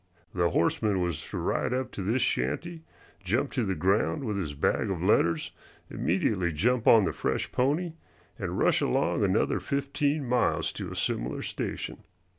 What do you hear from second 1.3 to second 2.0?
ride up